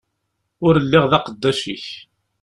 [0.65, 1.85] Ur lliɣ d aqeddac-ik.